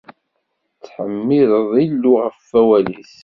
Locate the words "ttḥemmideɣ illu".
0.77-2.13